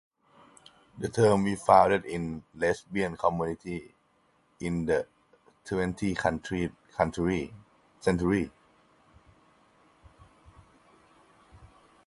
[0.97, 3.91] The terms were founded in lesbian communities
[4.59, 5.05] in the
[5.63, 6.19] twentieth
[6.91, 8.51] century.